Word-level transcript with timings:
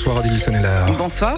Bonsoir 0.00 0.20
Adil 0.20 0.38
Saneller. 0.38 0.86
Bonsoir. 0.96 1.36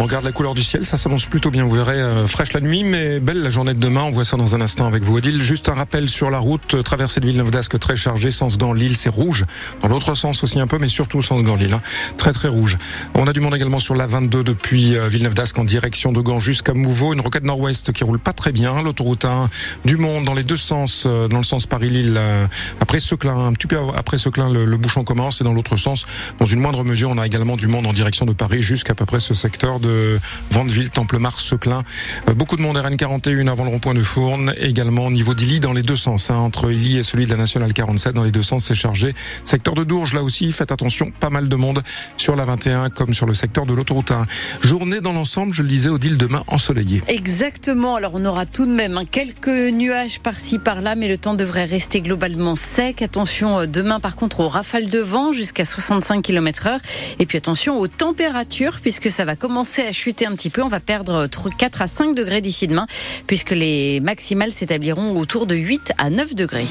On 0.00 0.04
regarde 0.04 0.24
la 0.24 0.30
couleur 0.30 0.54
du 0.54 0.62
ciel, 0.62 0.86
ça 0.86 0.96
s'annonce 0.96 1.26
plutôt 1.26 1.50
bien. 1.50 1.64
Vous 1.64 1.74
verrez, 1.74 2.00
euh, 2.00 2.28
fraîche 2.28 2.52
la 2.52 2.60
nuit, 2.60 2.84
mais 2.84 3.18
belle 3.18 3.42
la 3.42 3.50
journée 3.50 3.74
de 3.74 3.80
demain. 3.80 4.02
On 4.04 4.10
voit 4.10 4.22
ça 4.22 4.36
dans 4.36 4.54
un 4.54 4.60
instant 4.60 4.86
avec 4.86 5.02
vous, 5.02 5.16
Odile. 5.16 5.42
Juste 5.42 5.68
un 5.68 5.74
rappel 5.74 6.08
sur 6.08 6.30
la 6.30 6.38
route, 6.38 6.74
euh, 6.74 6.82
traversée 6.82 7.18
de 7.18 7.26
Villeneuve 7.26 7.50
d'Ascq 7.50 7.80
très 7.80 7.96
chargée, 7.96 8.30
sens 8.30 8.58
gand 8.58 8.72
Lille, 8.72 8.96
c'est 8.96 9.08
rouge. 9.08 9.44
Dans 9.82 9.88
l'autre 9.88 10.14
sens 10.14 10.44
aussi 10.44 10.60
un 10.60 10.68
peu, 10.68 10.78
mais 10.78 10.86
surtout 10.86 11.20
sens 11.20 11.42
gand 11.42 11.56
Lille. 11.56 11.72
Hein. 11.72 11.82
Très 12.16 12.32
très 12.32 12.46
rouge. 12.46 12.78
On 13.16 13.26
a 13.26 13.32
du 13.32 13.40
monde 13.40 13.56
également 13.56 13.80
sur 13.80 13.96
la 13.96 14.06
22 14.06 14.44
depuis 14.44 14.96
euh, 14.96 15.08
Villeneuve 15.08 15.34
d'Ascq 15.34 15.58
en 15.58 15.64
direction 15.64 16.12
de 16.12 16.20
Gand 16.20 16.38
jusqu'à 16.38 16.74
Mouveau. 16.74 17.12
Une 17.12 17.20
roquette 17.20 17.42
nord-ouest 17.42 17.92
qui 17.92 18.04
roule 18.04 18.20
pas 18.20 18.32
très 18.32 18.52
bien. 18.52 18.80
L'autoroute 18.80 19.24
1, 19.24 19.50
du 19.84 19.96
monde 19.96 20.24
dans 20.24 20.34
les 20.34 20.44
deux 20.44 20.56
sens, 20.56 21.06
euh, 21.06 21.26
dans 21.26 21.38
le 21.38 21.42
sens 21.42 21.66
Paris-Lille. 21.66 22.20
après 22.80 23.00
Seclin, 23.00 23.46
un 23.46 23.52
petit 23.52 23.66
peu 23.66 23.76
après 23.96 24.16
Seclin, 24.16 24.48
le, 24.48 24.64
le 24.64 24.76
bouchon 24.76 25.02
commence. 25.02 25.40
Et 25.40 25.44
dans 25.44 25.54
l'autre 25.54 25.74
sens, 25.74 26.06
dans 26.38 26.46
une 26.46 26.60
moindre 26.60 26.84
mesure, 26.84 27.10
on 27.10 27.18
a 27.18 27.26
également 27.26 27.56
du 27.56 27.66
monde 27.66 27.84
en 27.88 27.92
direction 27.92 28.26
de 28.26 28.32
Paris 28.32 28.62
jusqu'à 28.62 28.94
peu 28.94 29.04
près 29.04 29.18
ce 29.18 29.34
secteur 29.34 29.80
de 29.80 29.87
Vandeville, 30.50 30.90
Temple-Mars, 30.90 31.44
Seclin. 31.44 31.82
Euh, 32.28 32.34
beaucoup 32.34 32.56
de 32.56 32.62
monde 32.62 32.76
RN41 32.76 33.48
avant 33.48 33.64
le 33.64 33.70
rond-point 33.70 33.94
de 33.94 34.02
Fourne. 34.02 34.54
Également 34.58 35.06
au 35.06 35.10
niveau 35.10 35.34
d'Illy 35.34 35.60
dans 35.60 35.72
les 35.72 35.82
deux 35.82 35.96
sens. 35.96 36.30
Hein, 36.30 36.36
entre 36.36 36.70
Illy 36.70 36.98
et 36.98 37.02
celui 37.02 37.26
de 37.26 37.30
la 37.30 37.36
Nationale 37.36 37.72
47 37.72 38.14
dans 38.14 38.24
les 38.24 38.32
deux 38.32 38.42
sens, 38.42 38.66
c'est 38.66 38.74
chargé. 38.74 39.14
Secteur 39.44 39.74
de 39.74 39.84
Dourges, 39.84 40.14
là 40.14 40.22
aussi, 40.22 40.52
faites 40.52 40.72
attention, 40.72 41.10
pas 41.10 41.30
mal 41.30 41.48
de 41.48 41.56
monde 41.56 41.82
sur 42.16 42.36
la 42.36 42.44
21 42.44 42.90
comme 42.90 43.14
sur 43.14 43.26
le 43.26 43.34
secteur 43.34 43.66
de 43.66 43.74
l'autoroute 43.74 44.10
1. 44.10 44.26
Journée 44.62 45.00
dans 45.00 45.12
l'ensemble, 45.12 45.52
je 45.52 45.62
le 45.62 45.68
disais, 45.68 45.88
Odile, 45.88 46.18
demain 46.18 46.42
ensoleillée. 46.48 47.02
Exactement. 47.08 47.96
Alors 47.96 48.12
on 48.14 48.24
aura 48.24 48.46
tout 48.46 48.66
de 48.66 48.72
même 48.72 48.96
hein, 48.96 49.04
quelques 49.10 49.48
nuages 49.48 50.20
par-ci 50.20 50.58
par-là, 50.58 50.94
mais 50.94 51.08
le 51.08 51.18
temps 51.18 51.34
devrait 51.34 51.64
rester 51.64 52.00
globalement 52.00 52.56
sec. 52.56 53.02
Attention 53.02 53.60
euh, 53.60 53.66
demain 53.66 54.00
par 54.00 54.16
contre 54.16 54.40
aux 54.40 54.48
rafales 54.48 54.86
de 54.86 54.98
vent 54.98 55.32
jusqu'à 55.32 55.64
65 55.64 56.22
km 56.22 56.66
heure. 56.66 56.80
Et 57.18 57.26
puis 57.26 57.38
attention 57.38 57.78
aux 57.78 57.88
températures 57.88 58.78
puisque 58.80 59.10
ça 59.10 59.24
va 59.24 59.36
commencer 59.36 59.77
à 59.86 59.92
chuter 59.92 60.26
un 60.26 60.34
petit 60.34 60.50
peu. 60.50 60.62
On 60.62 60.68
va 60.68 60.80
perdre 60.80 61.26
4 61.26 61.82
à 61.82 61.86
5 61.86 62.14
degrés 62.14 62.40
d'ici 62.40 62.66
demain, 62.66 62.86
puisque 63.26 63.50
les 63.50 64.00
maximales 64.00 64.52
s'établiront 64.52 65.16
autour 65.16 65.46
de 65.46 65.54
8 65.54 65.92
à 65.98 66.10
9 66.10 66.34
degrés. 66.34 66.66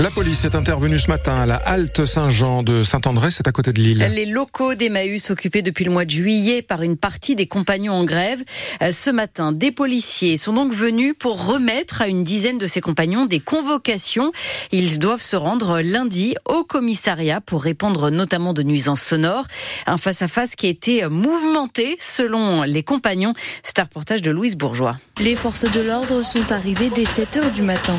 La 0.00 0.10
police 0.10 0.44
est 0.44 0.54
intervenue 0.54 0.98
ce 0.98 1.08
matin 1.08 1.36
à 1.36 1.46
la 1.46 1.56
halte 1.56 2.04
Saint-Jean 2.04 2.62
de 2.62 2.82
Saint-André, 2.82 3.30
c'est 3.30 3.48
à 3.48 3.52
côté 3.52 3.72
de 3.72 3.80
Lille. 3.80 4.06
Les 4.14 4.26
locaux 4.26 4.74
d'Emmaüs 4.74 5.30
occupés 5.30 5.62
depuis 5.62 5.86
le 5.86 5.90
mois 5.90 6.04
de 6.04 6.10
juillet 6.10 6.60
par 6.60 6.82
une 6.82 6.98
partie 6.98 7.34
des 7.34 7.46
compagnons 7.46 7.94
en 7.94 8.04
grève. 8.04 8.42
Euh, 8.82 8.92
ce 8.92 9.08
matin, 9.08 9.52
des 9.52 9.72
policiers 9.72 10.36
sont 10.36 10.52
donc 10.52 10.74
venus 10.74 11.14
pour 11.18 11.46
remettre 11.46 12.02
à 12.02 12.08
une 12.08 12.24
dizaine 12.24 12.58
de 12.58 12.66
ces 12.66 12.82
compagnons 12.82 13.24
des 13.24 13.40
convocations. 13.40 14.32
Ils 14.70 14.98
doivent 14.98 15.22
se 15.22 15.36
rendre 15.36 15.80
lundi 15.80 16.34
au 16.44 16.64
commissariat 16.64 17.40
pour 17.40 17.62
répondre 17.62 18.10
notamment 18.10 18.52
de 18.52 18.62
nuisances 18.62 19.02
sonores. 19.02 19.46
Un 19.86 19.96
face-à-face 19.96 20.56
qui 20.56 20.66
a 20.66 20.70
été 20.70 21.08
mouvementé 21.08 21.96
selon 21.98 22.45
les 22.64 22.82
compagnons. 22.82 23.34
C'est 23.62 23.78
un 23.78 23.84
reportage 23.84 24.22
de 24.22 24.30
Louise 24.30 24.56
Bourgeois. 24.56 24.96
Les 25.18 25.34
forces 25.34 25.70
de 25.70 25.80
l'ordre 25.80 26.22
sont 26.22 26.52
arrivées 26.52 26.90
dès 26.90 27.04
7 27.04 27.36
heures 27.36 27.52
du 27.52 27.62
matin. 27.62 27.94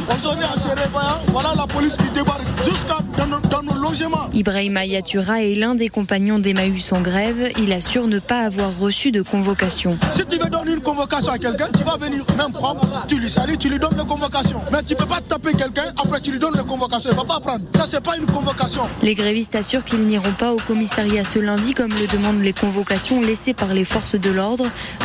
Voilà 1.27 1.53
la 1.55 1.67
police 1.67 1.97
qui 1.97 2.09
débarque 2.11 2.45
jusqu'à 2.63 2.97
dans, 3.17 3.63
nos, 3.63 3.81
logements. 3.81 4.29
Ibrahim 4.33 4.77
Ayatura 4.77 5.41
est 5.41 5.55
l'un 5.55 5.75
des 5.75 5.89
compagnons 5.89 6.39
d'Emmaüs 6.39 6.91
en 6.93 7.01
grève. 7.01 7.51
Il 7.59 7.71
assure 7.71 8.07
ne 8.07 8.19
pas 8.19 8.41
avoir 8.41 8.77
reçu 8.77 9.11
de 9.11 9.21
convocation. 9.21 9.97
Si 10.11 10.25
tu 10.25 10.37
veux 10.37 10.49
donner 10.49 10.73
une 10.73 10.81
convocation 10.81 11.31
à 11.31 11.37
quelqu'un, 11.37 11.67
tu 11.75 11.83
vas 11.83 11.97
venir 11.97 12.23
même 12.37 12.51
propre, 12.51 13.05
tu 13.07 13.19
lui 13.19 13.29
salues, 13.29 13.57
tu 13.57 13.69
lui 13.69 13.79
donnes 13.79 13.97
la 13.97 14.03
convocation. 14.03 14.61
Mais 14.71 14.83
tu 14.83 14.95
peux 14.95 15.05
pas 15.05 15.21
taper 15.21 15.53
quelqu'un, 15.53 15.91
après 16.01 16.21
tu 16.21 16.31
lui 16.31 16.39
donnes 16.39 16.55
la 16.55 16.63
convocation. 16.63 17.09
Il 17.11 17.17
va 17.17 17.23
pas 17.23 17.39
prendre. 17.39 17.65
Ça, 17.75 17.85
c'est 17.85 18.03
pas 18.03 18.17
une 18.17 18.25
convocation. 18.25 18.83
Les 19.01 19.13
grévistes 19.13 19.55
assurent 19.55 19.85
qu'ils 19.85 20.05
n'iront 20.05 20.33
pas 20.33 20.53
au 20.53 20.57
commissariat 20.57 21.23
ce 21.23 21.39
lundi, 21.39 21.73
comme 21.73 21.91
le 21.91 22.07
demandent 22.07 22.41
les 22.41 22.53
convocations 22.53 23.21
laissées 23.21 23.53
par 23.53 23.73
les 23.73 23.83
forces 23.83 24.15
de 24.15 24.29
l'ordre. 24.29 24.36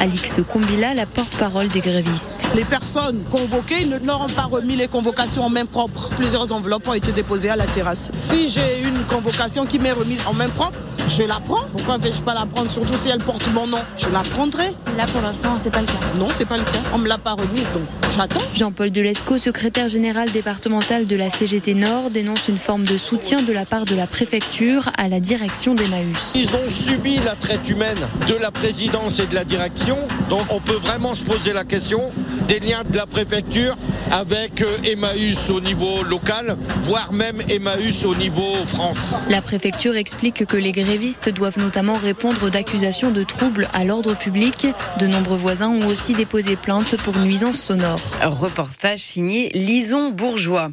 Alix 0.01 0.41
Combila, 0.53 0.95
la 0.95 1.07
porte-parole 1.07 1.69
des 1.69 1.81
grévistes. 1.81 2.47
Les 2.55 2.65
personnes 2.65 3.23
convoquées 3.31 3.87
ne 3.87 3.99
n'auront 3.99 4.29
pas 4.29 4.43
remis 4.45 4.77
les 4.77 4.89
convocations 4.89 5.45
en 5.45 5.49
main 5.49 5.65
propre. 5.65 6.11
Plusieurs 6.17 6.53
enveloppes 6.53 6.87
ont 6.89 6.95
été 6.95 7.13
déposées 7.13 7.49
à 7.49 7.57
la 7.57 7.65
terrasse. 7.67 8.11
Si 8.17 8.51
j'ai 8.51 8.83
une 8.83 9.05
convocation 9.05 9.65
qui 9.65 9.79
m'est 9.79 9.93
remise 9.93 10.25
en 10.27 10.35
main 10.35 10.51
propre, 10.51 10.79
je 11.09 11.23
la 11.23 11.41
prends. 11.41 11.65
Pourquoi 11.73 11.99
vais-je 11.99 12.23
pas 12.23 12.35
la 12.35 12.45
prendre 12.47 12.71
Surtout 12.71 12.97
si 12.97 13.09
elle 13.09 13.23
porte 13.23 13.49
mon 13.53 13.67
nom? 13.67 13.79
Je 13.97 14.11
la 14.11 14.21
prendrai. 14.21 14.75
Là, 14.97 15.07
pour 15.07 15.23
l'instant, 15.23 15.57
c'est 15.57 15.71
pas 15.71 15.81
le 15.81 15.87
cas. 15.87 15.93
Non, 16.19 16.29
c'est 16.31 16.45
pas 16.45 16.59
le 16.59 16.65
cas. 16.65 16.83
On 16.93 16.99
me 16.99 17.09
l'a 17.09 17.17
pas 17.17 17.33
remise, 17.33 17.65
donc 17.73 17.85
j'attends. 18.15 18.41
Jean-Paul 18.55 18.91
Delesco, 18.91 19.39
secrétaire 19.39 19.89
général 19.89 20.31
départemental 20.31 21.07
de 21.07 21.17
la 21.17 21.31
CGT 21.31 21.75
Nord, 21.75 22.11
dénonce 22.11 22.49
une 22.49 22.59
forme 22.59 22.85
de 22.85 22.99
soutien 22.99 23.41
de 23.41 23.53
la 23.53 23.65
part 23.65 23.87
de 23.87 23.95
la 23.95 24.07
préfecture 24.07 24.91
à 24.99 25.09
la 25.09 25.19
direction 25.19 25.75
d'Emmaüs. 25.75 26.33
Ils 26.35 26.55
ont 26.55 26.69
subi 26.69 27.17
la 27.25 27.35
traite 27.37 27.69
humaine 27.71 27.97
de 28.29 28.35
la 28.35 28.51
présidence 28.51 29.19
et 29.19 29.27
de 29.27 29.35
la 29.35 29.45
direction. 29.45 29.97
Donc 30.29 30.45
on 30.51 30.61
peut 30.61 30.77
vraiment 30.77 31.15
se 31.15 31.25
poser 31.25 31.55
la 31.55 31.65
question 31.65 32.13
des 32.47 32.61
liens 32.61 32.83
de 32.89 32.97
la 32.97 33.07
préfecture 33.07 33.75
avec 34.13 34.61
euh, 34.61 34.77
Emmaüs 34.85 35.49
au 35.49 35.61
niveau 35.61 36.03
local, 36.03 36.57
voire 36.85 37.13
même 37.15 37.41
Emmaüs 37.49 38.05
au 38.05 38.15
niveau 38.15 38.65
France. 38.67 39.15
La 39.31 39.41
préfecture 39.41 39.97
explique 39.97 40.45
que 40.45 40.57
les 40.59 40.73
grévistes 40.73 41.31
doivent 41.31 41.59
notamment 41.59 41.97
répondre 41.97 42.51
d'accusations 42.51 43.11
de 43.11 43.23
troubles 43.23 43.69
à 43.73 43.85
l'ordre 43.85 44.15
public. 44.15 44.67
De 45.01 45.07
nombreux 45.07 45.39
voisins 45.39 45.71
ont 45.71 45.87
aussi 45.87 46.13
déposé 46.13 46.57
plainte 46.57 46.97
pour 46.99 47.17
nuisances 47.17 47.59
sonores. 47.59 48.03
Reportage 48.23 49.01
signé 49.01 49.49
Lison 49.55 50.11
Bourgeois. 50.11 50.71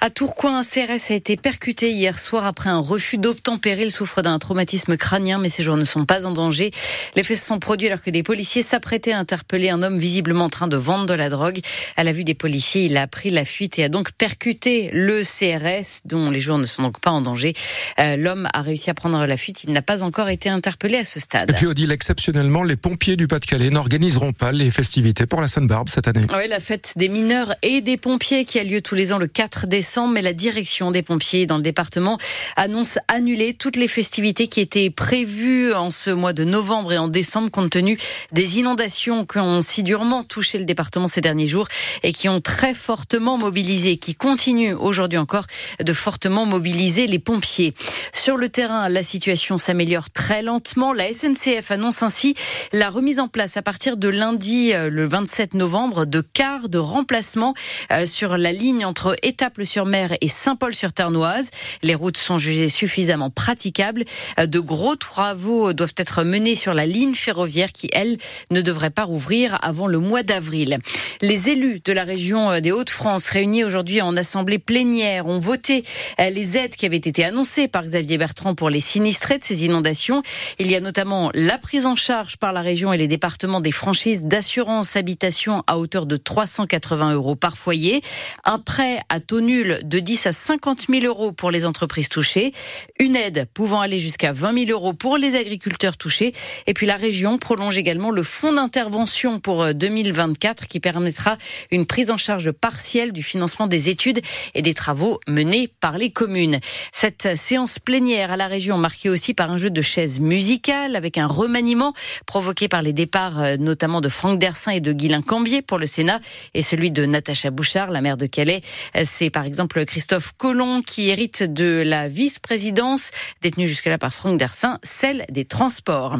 À 0.00 0.10
Tourcoing, 0.10 0.58
un 0.58 0.64
CRS 0.64 1.10
a 1.10 1.14
été 1.14 1.36
percuté 1.36 1.92
hier 1.92 2.18
soir 2.18 2.44
après 2.44 2.70
un 2.70 2.80
refus 2.80 3.18
d'obtempérer. 3.18 3.84
Il 3.84 3.92
souffre 3.92 4.20
d'un 4.20 4.38
traumatisme 4.40 4.96
crânien, 4.96 5.38
mais 5.38 5.48
ses 5.48 5.62
jours 5.62 5.76
ne 5.76 5.84
sont 5.84 6.06
pas 6.06 6.26
en 6.26 6.32
danger. 6.32 6.72
Les 7.14 7.22
faits 7.22 7.38
se 7.38 7.46
sont 7.46 7.60
produits 7.60 7.86
alors 7.86 8.02
que 8.02 8.10
des 8.10 8.24
policiers 8.24 8.62
s'apprêtaient 8.62 9.12
à 9.12 9.18
interpeller 9.18 9.70
un 9.70 9.84
homme 9.84 9.98
visiblement 9.98 10.46
en 10.46 10.50
train 10.50 10.66
de 10.66 10.76
vendre 10.76 11.06
de 11.06 11.14
la 11.14 11.28
drogue. 11.28 11.60
À 11.96 12.02
la 12.02 12.12
vue 12.12 12.24
des 12.24 12.34
policiers, 12.34 12.79
il 12.86 12.96
a 12.96 13.06
pris 13.06 13.30
la 13.30 13.44
fuite 13.44 13.78
et 13.78 13.84
a 13.84 13.88
donc 13.88 14.12
percuté 14.12 14.90
le 14.92 15.22
CRS, 15.22 16.02
dont 16.04 16.30
les 16.30 16.40
jours 16.40 16.58
ne 16.58 16.66
sont 16.66 16.82
donc 16.82 17.00
pas 17.00 17.10
en 17.10 17.20
danger. 17.20 17.54
Euh, 17.98 18.16
L'homme 18.16 18.48
a 18.52 18.62
réussi 18.62 18.90
à 18.90 18.94
prendre 18.94 19.24
la 19.24 19.36
fuite. 19.36 19.64
Il 19.64 19.72
n'a 19.72 19.82
pas 19.82 20.02
encore 20.02 20.28
été 20.28 20.48
interpellé 20.48 20.98
à 20.98 21.04
ce 21.04 21.20
stade. 21.20 21.50
Et 21.50 21.52
puis 21.52 21.66
Odile, 21.66 21.92
exceptionnellement, 21.92 22.62
les 22.62 22.76
pompiers 22.76 23.16
du 23.16 23.26
Pas-de-Calais 23.26 23.70
n'organiseront 23.70 24.32
pas 24.32 24.52
les 24.52 24.70
festivités 24.70 25.26
pour 25.26 25.40
la 25.40 25.48
Sainte-Barbe 25.48 25.88
cette 25.88 26.08
année. 26.08 26.26
Oui, 26.34 26.48
la 26.48 26.60
fête 26.60 26.92
des 26.96 27.08
mineurs 27.08 27.54
et 27.62 27.80
des 27.80 27.96
pompiers 27.96 28.44
qui 28.44 28.58
a 28.58 28.64
lieu 28.64 28.80
tous 28.80 28.94
les 28.94 29.12
ans 29.12 29.18
le 29.18 29.26
4 29.26 29.66
décembre, 29.66 30.14
mais 30.14 30.22
la 30.22 30.32
direction 30.32 30.90
des 30.90 31.02
pompiers 31.02 31.46
dans 31.46 31.56
le 31.56 31.62
département 31.62 32.18
annonce 32.56 32.98
annuler 33.08 33.54
toutes 33.54 33.76
les 33.76 33.88
festivités 33.88 34.46
qui 34.46 34.60
étaient 34.60 34.90
prévues 34.90 35.72
en 35.72 35.90
ce 35.90 36.10
mois 36.10 36.32
de 36.32 36.44
novembre 36.44 36.92
et 36.92 36.98
en 36.98 37.08
décembre 37.08 37.50
compte 37.50 37.70
tenu 37.70 37.98
des 38.32 38.58
inondations 38.58 39.24
qui 39.24 39.38
ont 39.38 39.62
si 39.62 39.82
durement 39.82 40.24
touché 40.24 40.58
le 40.58 40.64
département 40.64 41.08
ces 41.08 41.20
derniers 41.20 41.48
jours 41.48 41.68
et 42.02 42.12
qui 42.12 42.28
ont 42.28 42.40
très 42.40 42.59
fortement 42.74 43.38
mobilisé, 43.38 43.96
qui 43.96 44.14
continuent 44.14 44.76
aujourd'hui 44.78 45.18
encore 45.18 45.46
de 45.82 45.92
fortement 45.92 46.46
mobiliser 46.46 47.06
les 47.06 47.18
pompiers. 47.18 47.74
Sur 48.12 48.36
le 48.36 48.48
terrain, 48.48 48.88
la 48.88 49.02
situation 49.02 49.58
s'améliore 49.58 50.10
très 50.10 50.42
lentement. 50.42 50.92
La 50.92 51.12
SNCF 51.12 51.70
annonce 51.70 52.02
ainsi 52.02 52.34
la 52.72 52.90
remise 52.90 53.18
en 53.18 53.28
place 53.28 53.56
à 53.56 53.62
partir 53.62 53.96
de 53.96 54.08
lundi, 54.08 54.72
euh, 54.74 54.90
le 54.90 55.06
27 55.06 55.54
novembre, 55.54 56.04
de 56.04 56.20
cars 56.20 56.68
de 56.68 56.78
remplacement 56.78 57.54
euh, 57.92 58.04
sur 58.04 58.36
la 58.36 58.52
ligne 58.52 58.84
entre 58.84 59.16
Étaples-sur-Mer 59.22 60.16
et 60.20 60.28
Saint-Paul-sur-Ternoise. 60.28 61.50
Les 61.82 61.94
routes 61.94 62.18
sont 62.18 62.38
jugées 62.38 62.68
suffisamment 62.68 63.30
praticables. 63.30 64.04
Euh, 64.38 64.46
de 64.46 64.60
gros 64.60 64.96
travaux 64.96 65.72
doivent 65.72 65.94
être 65.96 66.24
menés 66.24 66.54
sur 66.54 66.74
la 66.74 66.86
ligne 66.86 67.14
ferroviaire 67.14 67.72
qui, 67.72 67.88
elle, 67.92 68.18
ne 68.50 68.60
devrait 68.60 68.90
pas 68.90 69.04
rouvrir 69.04 69.58
avant 69.62 69.86
le 69.86 69.98
mois 69.98 70.22
d'avril. 70.22 70.78
Les 71.22 71.48
élus 71.48 71.80
de 71.84 71.92
la 71.92 72.04
région 72.04 72.49
des 72.58 72.72
Hauts-de-France 72.72 73.28
réunis 73.28 73.62
aujourd'hui 73.62 74.00
en 74.00 74.16
assemblée 74.16 74.58
plénière 74.58 75.26
ont 75.26 75.38
voté 75.38 75.84
les 76.18 76.56
aides 76.56 76.74
qui 76.74 76.86
avaient 76.86 76.96
été 76.96 77.24
annoncées 77.24 77.68
par 77.68 77.84
Xavier 77.84 78.18
Bertrand 78.18 78.54
pour 78.54 78.70
les 78.70 78.80
sinistrés 78.80 79.38
de 79.38 79.44
ces 79.44 79.64
inondations. 79.64 80.22
Il 80.58 80.70
y 80.70 80.74
a 80.74 80.80
notamment 80.80 81.30
la 81.34 81.58
prise 81.58 81.86
en 81.86 81.96
charge 81.96 82.36
par 82.36 82.52
la 82.52 82.60
région 82.60 82.92
et 82.92 82.98
les 82.98 83.08
départements 83.08 83.60
des 83.60 83.72
franchises 83.72 84.22
d'assurance 84.22 84.96
habitation 84.96 85.62
à 85.66 85.78
hauteur 85.78 86.06
de 86.06 86.16
380 86.16 87.14
euros 87.14 87.36
par 87.36 87.56
foyer, 87.56 88.02
un 88.44 88.58
prêt 88.58 89.00
à 89.08 89.20
taux 89.20 89.40
nul 89.40 89.80
de 89.84 89.98
10 90.00 90.26
à 90.26 90.32
50 90.32 90.86
000 90.90 91.04
euros 91.04 91.32
pour 91.32 91.50
les 91.50 91.66
entreprises 91.66 92.08
touchées, 92.08 92.52
une 92.98 93.16
aide 93.16 93.46
pouvant 93.54 93.80
aller 93.80 93.98
jusqu'à 93.98 94.32
20 94.32 94.66
000 94.66 94.70
euros 94.70 94.92
pour 94.92 95.16
les 95.18 95.36
agriculteurs 95.36 95.96
touchés, 95.96 96.34
et 96.66 96.74
puis 96.74 96.86
la 96.86 96.96
région 96.96 97.38
prolonge 97.38 97.78
également 97.78 98.10
le 98.10 98.22
fonds 98.22 98.52
d'intervention 98.52 99.40
pour 99.40 99.74
2024 99.74 100.66
qui 100.66 100.80
permettra 100.80 101.36
une 101.70 101.86
prise 101.86 102.10
en 102.10 102.16
charge 102.16 102.39
partielle 102.48 103.12
du 103.12 103.22
financement 103.22 103.66
des 103.66 103.88
études 103.88 104.20
et 104.54 104.62
des 104.62 104.74
travaux 104.74 105.20
menés 105.28 105.68
par 105.80 105.98
les 105.98 106.10
communes. 106.10 106.58
Cette 106.92 107.36
séance 107.36 107.78
plénière 107.78 108.32
à 108.32 108.36
la 108.36 108.46
région 108.46 108.78
marquée 108.78 109.10
aussi 109.10 109.34
par 109.34 109.50
un 109.50 109.56
jeu 109.56 109.70
de 109.70 109.82
chaises 109.82 110.20
musicales 110.20 110.96
avec 110.96 111.18
un 111.18 111.26
remaniement 111.26 111.92
provoqué 112.26 112.68
par 112.68 112.82
les 112.82 112.92
départs 112.92 113.40
euh, 113.40 113.56
notamment 113.58 114.00
de 114.00 114.08
Franck 114.08 114.38
Dersin 114.38 114.72
et 114.72 114.80
de 114.80 114.92
Guilain 114.92 115.22
Cambier 115.22 115.62
pour 115.62 115.78
le 115.78 115.86
Sénat 115.86 116.20
et 116.54 116.62
celui 116.62 116.90
de 116.90 117.04
Natacha 117.04 117.50
Bouchard, 117.50 117.90
la 117.90 118.00
maire 118.00 118.16
de 118.16 118.26
Calais. 118.26 118.62
Euh, 118.96 119.02
c'est 119.04 119.30
par 119.30 119.44
exemple 119.44 119.84
Christophe 119.84 120.32
Collomb 120.38 120.82
qui 120.82 121.08
hérite 121.08 121.42
de 121.42 121.82
la 121.84 122.08
vice-présidence 122.08 123.10
détenue 123.42 123.68
jusque-là 123.68 123.98
par 123.98 124.12
Franck 124.12 124.38
Dersin, 124.38 124.78
celle 124.82 125.26
des 125.30 125.44
transports. 125.44 126.18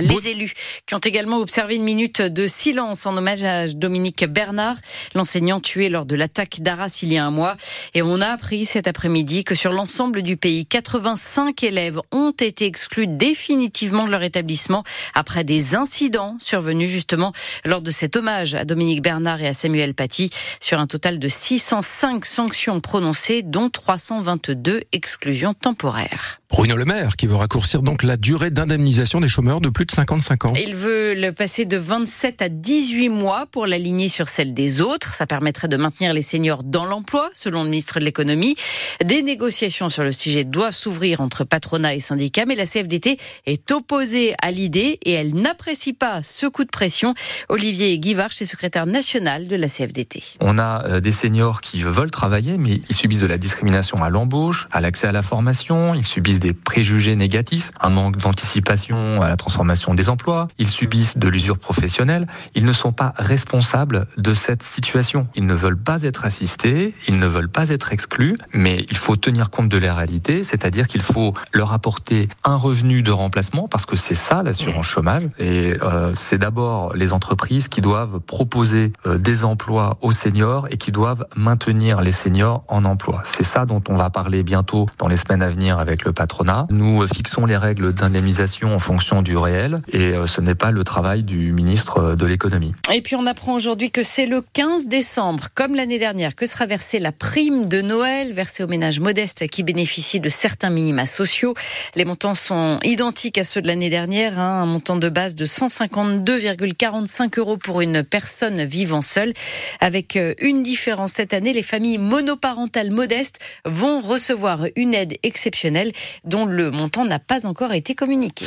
Les 0.00 0.28
élus 0.28 0.52
qui 0.86 0.94
ont 0.94 0.98
également 0.98 1.38
observé 1.38 1.76
une 1.76 1.84
minute 1.84 2.20
de 2.22 2.46
silence 2.46 3.06
en 3.06 3.16
hommage 3.16 3.44
à 3.44 3.66
Dominique 3.68 4.24
Bernard, 4.26 4.76
l'enseignant 5.14 5.60
tué 5.60 5.88
lors 5.88 6.06
de 6.06 6.16
l'attaque 6.16 6.60
d'Arras 6.60 7.00
il 7.02 7.12
y 7.12 7.18
a 7.18 7.24
un 7.24 7.30
mois. 7.30 7.56
Et 7.94 8.02
on 8.02 8.20
a 8.20 8.28
appris 8.28 8.64
cet 8.66 8.86
après-midi 8.86 9.44
que 9.44 9.54
sur 9.54 9.72
l'ensemble 9.72 10.22
du 10.22 10.36
pays, 10.36 10.66
85 10.66 11.62
élèves 11.62 12.00
ont 12.12 12.32
été 12.32 12.66
exclus 12.66 13.06
définitivement 13.06 14.06
de 14.06 14.10
leur 14.10 14.22
établissement 14.22 14.84
après 15.14 15.44
des 15.44 15.74
incidents 15.74 16.36
survenus 16.40 16.90
justement 16.90 17.32
lors 17.64 17.82
de 17.82 17.90
cet 17.90 18.16
hommage 18.16 18.54
à 18.54 18.64
Dominique 18.64 19.02
Bernard 19.02 19.40
et 19.40 19.48
à 19.48 19.52
Samuel 19.52 19.94
Paty 19.94 20.30
sur 20.60 20.78
un 20.78 20.86
total 20.86 21.18
de 21.18 21.28
605 21.28 22.24
sanctions 22.26 22.80
prononcées, 22.80 23.42
dont 23.42 23.70
322 23.70 24.82
exclusions 24.92 25.54
temporaires. 25.54 26.39
Bruno 26.50 26.76
Le 26.76 26.84
Maire 26.84 27.14
qui 27.14 27.28
veut 27.28 27.36
raccourcir 27.36 27.80
donc 27.80 28.02
la 28.02 28.16
durée 28.16 28.50
d'indemnisation 28.50 29.20
des 29.20 29.28
chômeurs 29.28 29.60
de 29.60 29.68
plus 29.68 29.86
de 29.86 29.92
55 29.92 30.46
ans. 30.46 30.52
Il 30.56 30.74
veut 30.74 31.14
le 31.14 31.30
passer 31.30 31.64
de 31.64 31.76
27 31.76 32.42
à 32.42 32.48
18 32.48 33.08
mois 33.08 33.46
pour 33.52 33.68
l'aligner 33.68 34.08
sur 34.08 34.28
celle 34.28 34.52
des 34.52 34.82
autres. 34.82 35.12
Ça 35.12 35.28
permettrait 35.28 35.68
de 35.68 35.76
maintenir 35.76 36.12
les 36.12 36.22
seniors 36.22 36.64
dans 36.64 36.86
l'emploi, 36.86 37.30
selon 37.34 37.62
le 37.62 37.70
ministre 37.70 38.00
de 38.00 38.04
l'économie. 38.04 38.56
Des 39.02 39.22
négociations 39.22 39.88
sur 39.88 40.02
le 40.02 40.10
sujet 40.10 40.42
doivent 40.42 40.74
s'ouvrir 40.74 41.20
entre 41.20 41.44
patronat 41.44 41.94
et 41.94 42.00
syndicats, 42.00 42.46
mais 42.46 42.56
la 42.56 42.66
CFDT 42.66 43.18
est 43.46 43.70
opposée 43.70 44.34
à 44.42 44.50
l'idée 44.50 44.98
et 45.04 45.12
elle 45.12 45.34
n'apprécie 45.34 45.92
pas 45.92 46.22
ce 46.24 46.46
coup 46.46 46.64
de 46.64 46.70
pression. 46.70 47.14
Olivier 47.48 47.96
Guivarch 48.00 48.42
est 48.42 48.44
secrétaire 48.44 48.86
national 48.86 49.46
de 49.46 49.54
la 49.54 49.68
CFDT. 49.68 50.24
On 50.40 50.58
a 50.58 50.84
euh, 50.84 51.00
des 51.00 51.12
seniors 51.12 51.60
qui 51.60 51.80
veulent 51.82 52.10
travailler, 52.10 52.58
mais 52.58 52.80
ils 52.88 52.96
subissent 52.96 53.20
de 53.20 53.28
la 53.28 53.38
discrimination 53.38 54.02
à 54.02 54.10
l'embauche, 54.10 54.66
à 54.72 54.80
l'accès 54.80 55.06
à 55.06 55.12
la 55.12 55.22
formation, 55.22 55.94
ils 55.94 56.04
subissent 56.04 56.39
des 56.40 56.52
préjugés 56.52 57.14
négatifs, 57.14 57.70
un 57.80 57.90
manque 57.90 58.16
d'anticipation 58.16 59.22
à 59.22 59.28
la 59.28 59.36
transformation 59.36 59.94
des 59.94 60.08
emplois, 60.08 60.48
ils 60.58 60.68
subissent 60.68 61.18
de 61.18 61.28
l'usure 61.28 61.58
professionnelle, 61.58 62.26
ils 62.54 62.64
ne 62.64 62.72
sont 62.72 62.92
pas 62.92 63.12
responsables 63.16 64.06
de 64.16 64.34
cette 64.34 64.62
situation. 64.62 65.28
Ils 65.36 65.46
ne 65.46 65.54
veulent 65.54 65.80
pas 65.80 66.02
être 66.02 66.24
assistés, 66.24 66.94
ils 67.06 67.18
ne 67.18 67.26
veulent 67.26 67.48
pas 67.48 67.70
être 67.70 67.92
exclus, 67.92 68.36
mais 68.52 68.84
il 68.90 68.96
faut 68.96 69.16
tenir 69.16 69.50
compte 69.50 69.68
de 69.68 69.78
la 69.78 69.94
réalité, 69.94 70.42
c'est-à-dire 70.42 70.86
qu'il 70.86 71.02
faut 71.02 71.34
leur 71.52 71.72
apporter 71.72 72.28
un 72.44 72.56
revenu 72.56 73.02
de 73.02 73.10
remplacement, 73.10 73.68
parce 73.68 73.86
que 73.86 73.96
c'est 73.96 74.14
ça 74.14 74.42
l'assurance 74.42 74.86
chômage, 74.86 75.28
et 75.38 75.74
euh, 75.82 76.12
c'est 76.14 76.38
d'abord 76.38 76.94
les 76.96 77.12
entreprises 77.12 77.68
qui 77.68 77.80
doivent 77.80 78.20
proposer 78.20 78.92
euh, 79.06 79.18
des 79.18 79.44
emplois 79.44 79.98
aux 80.00 80.12
seniors 80.12 80.66
et 80.70 80.78
qui 80.78 80.90
doivent 80.92 81.26
maintenir 81.36 82.00
les 82.00 82.12
seniors 82.12 82.64
en 82.68 82.84
emploi. 82.84 83.20
C'est 83.24 83.44
ça 83.44 83.66
dont 83.66 83.82
on 83.88 83.96
va 83.96 84.08
parler 84.10 84.42
bientôt 84.42 84.86
dans 84.98 85.08
les 85.08 85.16
semaines 85.16 85.42
à 85.42 85.50
venir 85.50 85.78
avec 85.78 86.04
le 86.04 86.12
patron 86.12 86.29
nous 86.70 87.06
fixons 87.06 87.44
les 87.44 87.56
règles 87.56 87.92
d'indemnisation 87.92 88.74
en 88.74 88.78
fonction 88.78 89.22
du 89.22 89.36
réel 89.36 89.80
et 89.92 90.14
euh, 90.14 90.26
ce 90.26 90.40
n'est 90.40 90.54
pas 90.54 90.70
le 90.70 90.84
travail 90.84 91.22
du 91.22 91.52
ministre 91.52 91.98
euh, 91.98 92.16
de 92.16 92.24
l'économie. 92.24 92.74
Et 92.92 93.02
puis 93.02 93.16
on 93.16 93.26
apprend 93.26 93.54
aujourd'hui 93.54 93.90
que 93.90 94.02
c'est 94.02 94.26
le 94.26 94.42
15 94.52 94.86
décembre, 94.86 95.48
comme 95.54 95.74
l'année 95.74 95.98
dernière, 95.98 96.34
que 96.34 96.46
sera 96.46 96.66
versée 96.66 96.98
la 96.98 97.12
prime 97.12 97.68
de 97.68 97.82
Noël 97.82 98.32
versée 98.32 98.62
aux 98.62 98.68
ménages 98.68 99.00
modestes 99.00 99.46
qui 99.48 99.62
bénéficient 99.62 100.20
de 100.20 100.28
certains 100.28 100.70
minima 100.70 101.04
sociaux. 101.04 101.54
Les 101.94 102.04
montants 102.04 102.34
sont 102.34 102.78
identiques 102.84 103.38
à 103.38 103.44
ceux 103.44 103.60
de 103.60 103.66
l'année 103.66 103.90
dernière, 103.90 104.38
hein, 104.38 104.62
un 104.62 104.66
montant 104.66 104.96
de 104.96 105.08
base 105.08 105.34
de 105.34 105.46
152,45 105.46 107.38
euros 107.38 107.56
pour 107.56 107.80
une 107.80 108.02
personne 108.02 108.64
vivant 108.64 109.02
seule, 109.02 109.34
avec 109.80 110.16
euh, 110.16 110.34
une 110.40 110.62
différence 110.62 111.12
cette 111.12 111.34
année, 111.34 111.52
les 111.52 111.62
familles 111.62 111.98
monoparentales 111.98 112.90
modestes 112.90 113.40
vont 113.64 114.00
recevoir 114.00 114.66
une 114.76 114.94
aide 114.94 115.18
exceptionnelle 115.22 115.92
dont 116.24 116.44
le 116.44 116.70
montant 116.70 117.04
n'a 117.04 117.18
pas 117.18 117.46
encore 117.46 117.72
été 117.72 117.94
communiqué. 117.94 118.34